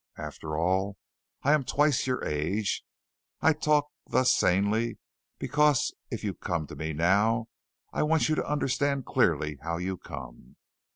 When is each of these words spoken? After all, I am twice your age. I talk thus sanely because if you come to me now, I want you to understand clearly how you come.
After 0.17 0.57
all, 0.57 0.97
I 1.43 1.53
am 1.53 1.63
twice 1.63 2.07
your 2.07 2.23
age. 2.25 2.83
I 3.39 3.53
talk 3.53 3.91
thus 4.07 4.33
sanely 4.33 4.97
because 5.37 5.93
if 6.09 6.23
you 6.23 6.33
come 6.33 6.65
to 6.65 6.75
me 6.75 6.91
now, 6.91 7.49
I 7.93 8.01
want 8.01 8.27
you 8.27 8.33
to 8.33 8.49
understand 8.51 9.05
clearly 9.05 9.59
how 9.61 9.77
you 9.77 9.97
come. 9.99 10.55